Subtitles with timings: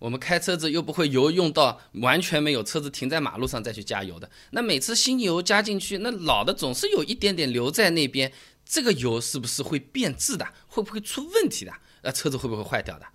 [0.00, 4.28] 我们开车子又不会油用到完全没有，车子停在马路上再去加油的。
[4.50, 8.32] 那每次新油加进去，那老的总是有一点点留在那边，
[8.64, 10.44] 这个油是不是会变质的？
[10.66, 11.72] 会不会出问题的？
[12.02, 13.06] 那车子会不会坏掉的？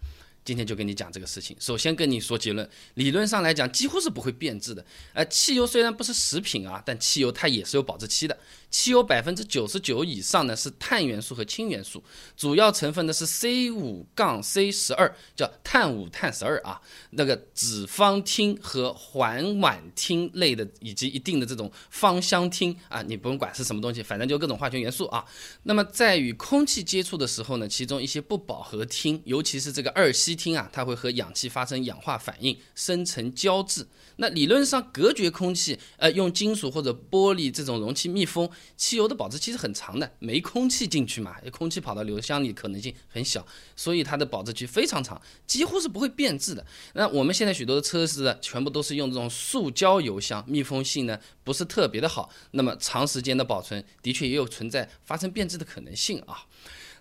[0.44, 1.58] 今天就跟你讲这个事情。
[1.60, 4.86] 首先跟你说结论，理论上来讲几乎是不会变质的。
[5.14, 8.38] 呃，汽油虽然不是食品啊，但汽油它也是有保质期的。
[8.78, 12.04] 汽油百分之九十九以上呢是碳元素和氢元素，
[12.36, 16.82] 主要成分呢是 C 五杠 C 十二，叫碳五碳十二啊。
[17.12, 25.24] 那个脂肪烃和环烷烃类的，以及一定的这种芳香烃啊，你不用管是什么东西，反正就各种化学元素啊。
[25.64, 33.88] 那么在与空气接触的时候呢，其中一些不饱和烃，尤其是这个二烯烃啊，它会和氧气发生氧化反应，生成胶质。
[34.18, 46.66] 那理论上隔绝空气，呃，用金属或者玻璃这种容器密封，汽油的保质期是很长的，没空气进去嘛，空气跑到油箱里可能性很小，所以它的保质期非常长，几乎是不会变质的。
[46.94, 56.46] 那我们现在许多的车子全部都是用这种塑胶油箱，密封性呢不是特别的好，那么长时间的保存的确也有存在发生变质的可能性啊。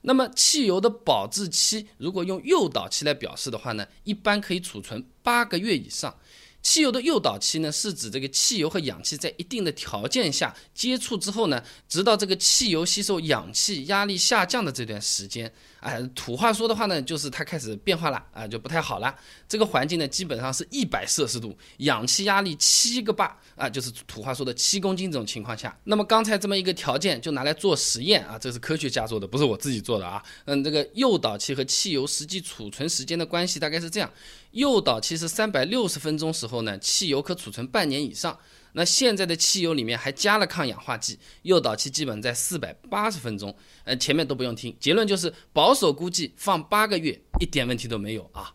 [0.07, 6.15] 那么汽油的保质期如果用诱导期来表示的话呢，一般可以储存八个月以上。
[6.65, 15.53] 汽油的诱导期呢，是指这个汽油和氧气在一定的条件下接触之后呢，直到这个汽油吸收氧气压力下降的这段时间。
[15.85, 19.15] 哎，土话说的话呢，就是它开始变化了啊，就不太好了。
[19.47, 25.79] 这个环境呢，基本上是一百摄氏度，氧气压力七个巴啊，就是土话说的七公斤这种情况下。
[25.85, 30.23] 那么刚才这么一个条件，就拿来做实验啊，这是科学家做的，不是我自己做的啊。
[30.47, 34.11] 嗯，这个诱导期和汽油实际储存时间的关系大概是这样：
[34.53, 38.39] 诱导期是三百六十分钟时候呢，汽油可储存半年以上。
[38.77, 43.57] 那现在的汽油里面还加了抗氧化剂，诱导期基本在四百八十分钟。
[43.85, 48.53] 呃，前面都不用听，结论就是保守估计放八个月一点问题都没有啊。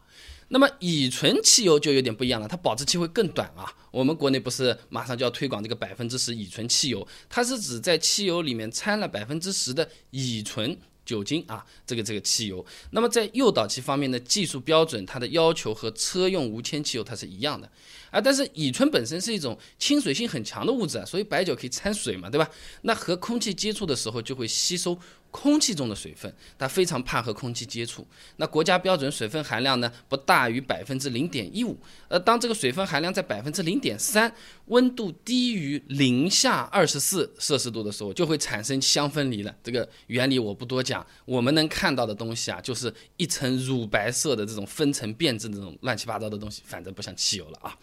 [0.50, 3.74] 那么乙醇汽油就有点不一样了，它保质期会更短啊。
[3.92, 10.78] 我们国内不是马上就要推广这个百分之十乙醇汽油，它是指在汽油里面掺了百分之十的乙醇。
[11.06, 17.68] 酒精啊，这个这个汽油，那么在诱导期方面的技术标准，它的要求和车用无铅汽油它是一样的
[18.12, 18.20] 啊。
[18.22, 22.50] 但是乙醇本身是一种亲水性很强的物质啊，所以白酒可以掺水嘛，对吧？
[22.82, 24.98] 那和空气接触的时候就会吸收。
[25.32, 28.04] 空气中的水分，它非常怕和空气接触。
[28.38, 31.78] 那国家标准水分含量呢，不大于百分之零点一五。
[32.08, 34.34] 呃，当这个水分含量在百分之零点三，
[34.66, 39.56] 温度低于零下二十四摄氏度的时候，就会产生相分离了。
[39.64, 47.78] 这个原理我不多讲，我们能看到的东西啊，就是一层乳白色的这种分层变质的这种乱七八糟的东西，反正不像汽油了啊。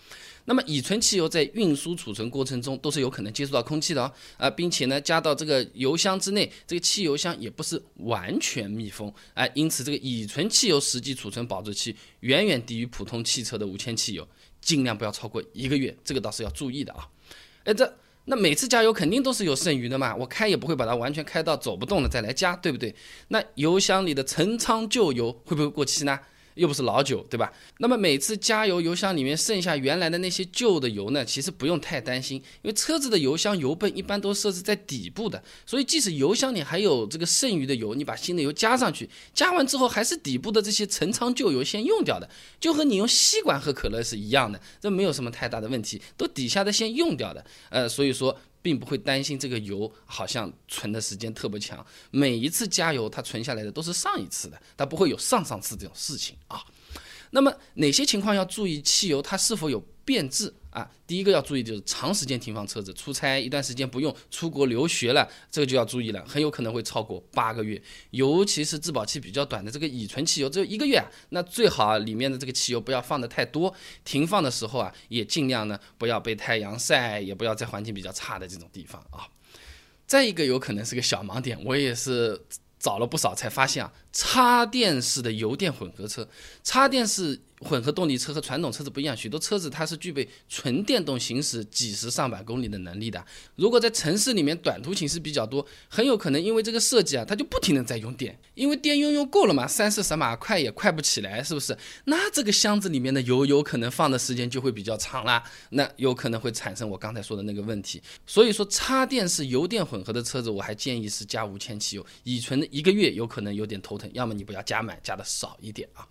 [0.47, 14.27] 那么乙醇汽油在运输储存过程中都是有可能接触到空气的哦，啊，并且呢加到这个油箱之内，这个汽油箱也不是完全密封，哎，因此这个乙醇汽油实际储存保质期远远低于普通汽车的无铅汽油，
[14.61, 17.09] 尽量不要超过一个月，这个倒是要注意的啊。
[17.65, 17.93] 哎，这
[18.27, 22.95] 那每次加油肯定都是有剩余的嘛，我开也不会把它完全开到走不动了再来加，对不对？
[23.29, 26.19] 那油箱里的陈仓旧油会不会过期呢？
[26.57, 27.53] 又不是老酒，对吧？
[27.79, 31.25] 那么每次加油，油箱里面剩下原来的那些旧的油呢？
[31.25, 42.29] 其实不用太担心，因为车子的油箱油泵一般都设置在底部的，所以即使油箱里还有这个剩余的油，你把新的油加上去，加完之后还是底部的这些陈仓旧油先用掉的，
[42.59, 47.45] 就和你用吸管喝可乐是一样的，这没有什么太大的问题，都底下的先用掉的。
[47.71, 48.37] 呃，所以说。
[48.67, 56.61] 并不会担心这个油好像存的时间特别长，每一次加油它存下来的都是上一次的，它不会有上上次这种事情啊。
[57.31, 60.53] 那么哪些情况要注意汽油它是否有变质？
[60.77, 79.27] 啊，第一个要注意就是长时间停放车子，出差一段时间不用，出国留学了，这个就要注意了，很有可能会超过八个月，尤其是质保期比较短的这个乙醇汽油，只有一个月，那最好里面的这个汽油不要放的太多，停放的时候啊，也尽量呢不要被太阳晒，也不要在环境比较差的这种地方啊。
[80.07, 82.39] 再一个有可能是个小盲点，我也是。
[82.79, 86.29] 找了不少才发现啊，插电式的油电混合车，
[86.63, 93.25] 插电式混合动力车和传统车子不一样，许多车子它是具备纯电动行驶几十上百公里的能力的。
[93.55, 101.77] 如果在城市里面短途行驶比较多，很有可能因为这个设计啊，它就不停的在用电，因为电用用够了嘛，三四十码快也快不起来，是不是？
[102.05, 108.03] 那这个箱子里面的油有可能放的时间就会比较长啦，那有可能会产生我刚才说的那个问题。
[108.27, 116.07] 所以说，插电式油电混合的车子，我还建议是加无铅汽油，乙醇的一个月有可能有点头疼，要么你不要加满，加的少一点啊。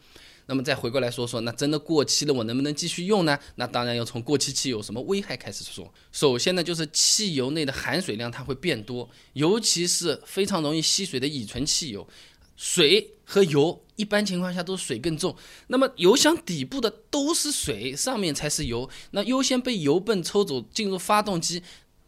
[0.48, 3.38] 那么再回过来说说，那真的过期了，我能不能继续用呢？
[3.56, 5.92] 那当然要从过期汽油什么危害开始说。
[6.12, 12.08] 首先呢，就是汽油内的含水量它会变多，尤其是非常容易吸水的乙醇汽油。
[12.58, 15.36] 水和油一般情况下都是水更重，
[15.68, 21.62] 那么油箱底部的都是水，上面才是油，那优先被油泵抽走进入发动机。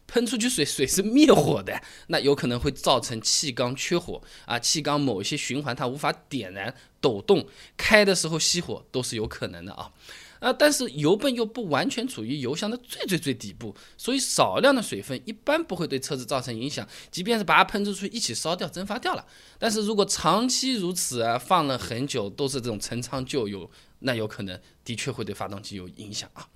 [0.08, 7.46] 喷出去水，水是灭火的，那有可能会造成气缸缺火啊，气缸某一些循环它无法点燃、抖动，
[7.76, 9.92] 开的时候熄火都是有可能的啊。
[10.40, 19.26] 啊，但是油泵又不完全处于油箱的最最最底部，所以少量的水分一般不会对车子造成影响，即便是把它喷出去一起烧掉、蒸发掉了。
[19.58, 23.68] 但是如果长期如此啊，放了很久都是这种陈仓旧油，
[23.98, 26.46] 那有可能的确会对发动机有影响啊。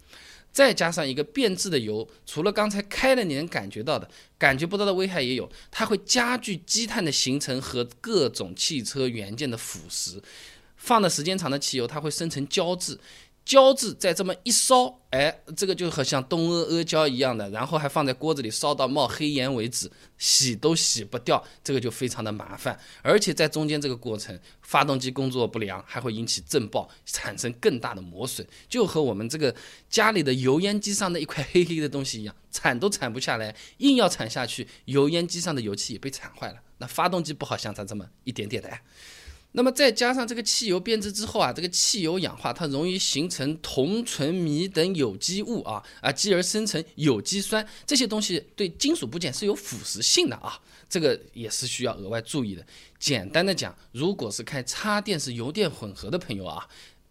[0.53, 4.09] 再加上一个变质的油，除了刚才开了你能感觉到的，
[4.39, 10.21] 感觉不到的危害也有，它会加剧积碳的形成和各种汽车元件的腐蚀。
[10.77, 12.99] 放的时间长的汽油，它会生成胶质。
[13.45, 22.79] 胶质再这么一烧，哎，这个就和像东阿阿胶一样的，然后还放在锅子里烧到冒黑烟为止，洗都洗不掉，这个就非常的麻烦。
[23.03, 29.55] 而且在中间这个过程，发动机工作不良，还会引起震爆，产生更大的磨损，就和我们这个
[29.91, 36.61] 家里的油烟机上的一块黑黑的东西一样，铲都铲不下来，硬要铲下去，油烟机上的油漆也被铲坏了。
[36.79, 38.71] 那发动机不好像它这么一点点的。
[39.55, 50.59] 那么再加上这个汽油变质之后啊，这个汽油氧化，它容易形成铜、醇、醚等有机物啊啊，继而生成有机酸，这些东西对金属部件是有腐蚀性的啊，
[50.89, 52.65] 这个也是需要额外注意的。
[52.99, 56.67] 简单的讲，如果是开插电式油电混合的朋友啊，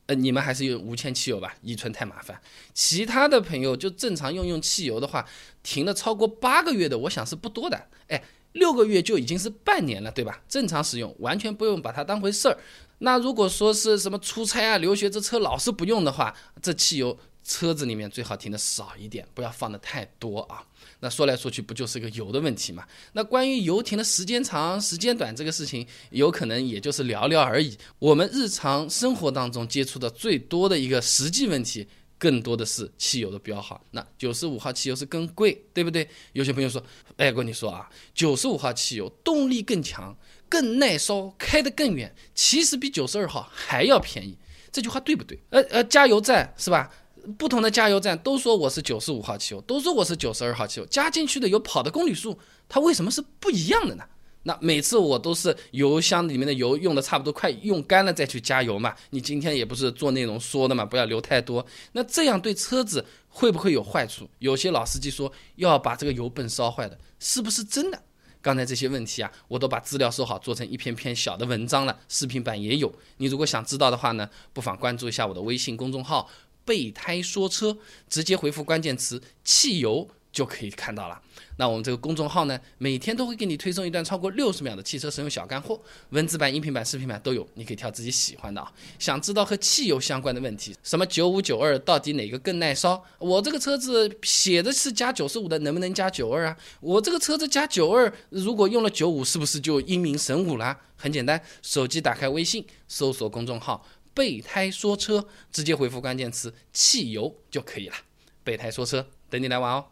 [0.07, 2.41] 呃，你们还是用无铅汽油吧，乙醇太麻烦。
[2.73, 5.27] 其他的朋友就正常用用汽油的话，
[5.61, 7.87] 停了超过八个月的，我想是不多的。
[8.07, 8.23] 哎。
[8.53, 10.41] 六个月就已经是半年了，对吧？
[10.47, 12.57] 正常使用，完全不用把它当回事儿。
[12.99, 20.63] 那如果说是什么出差啊、留学，这车老是不用的话，这汽油车子里面最好停的少一点，不要放的太多啊。
[20.99, 22.85] 那说来说去，不就是个油的问题嘛？
[23.13, 27.75] 那关于油停的时间长、时间短这个事情，有可能也就是聊聊而已。
[27.97, 31.87] 我们日常生活当中接触的最多的一个实际问题。
[32.21, 36.07] 更多的是汽油的标号，那九十五号汽油是更贵，对不对？
[36.33, 36.79] 有些朋友说，
[37.17, 40.15] 哎，我跟你说啊，九十五号汽油动力更强，
[40.47, 44.37] 更耐烧，开得更远，其实比九十二号还要便宜。
[44.71, 45.41] 这句话对不对？
[45.49, 46.93] 呃呃，加油站是吧？
[47.39, 52.37] 不同的加油站都说我是九十五号汽油，都说我是九十二号汽油，加进去的油跑的公里数，
[52.69, 54.03] 它为什么是不一样的呢？
[54.43, 58.95] 那每次我都是油箱里面的油用的差不多快用干了再去加油嘛。
[59.11, 61.65] 你今天也不是做内容说的嘛，不要留太多。
[61.91, 64.27] 那这样对车子会不会有坏处？
[64.39, 68.01] 有些老司机说要把这个油泵烧坏的，是不是真的？
[68.41, 72.91] 刚才这些问题啊，我都把资料收好，做成一篇篇小的文章了，视频版也有。
[73.17, 76.27] 你如果想知道的话呢，不妨关注一下我的微信公众号
[76.65, 77.77] “备胎说车”，
[78.09, 80.09] 直接回复关键词“汽油”。
[80.31, 81.21] 就可以看到了。
[81.57, 85.79] 那我们这个公众号呢，每天都会给你推送一段超过六十秒的汽车使用小干货，
[86.09, 88.71] 文字版、音频版、视频版都有，你可以挑自己喜欢的啊。
[88.97, 93.03] 想知道和汽油相关的问题，什么九五九二到底哪个更耐烧？
[93.19, 96.57] 我这个车子写的是加九十五的，能不能加九二啊？
[96.79, 100.79] 我这个车子加九二，如果用了九五，是不是就英明神武啦？
[100.95, 107.95] 很简单，手机打开微信，搜索公众号“备胎说车”，直接回复关键词“汽油”就可以了。
[108.43, 109.85] 备胎说车，等你来玩哦。